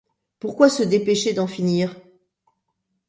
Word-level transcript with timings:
Pourquoi 0.39 0.67
se 0.69 0.81
dépêcher 0.81 1.33
d’en 1.33 1.45
finir? 1.45 1.95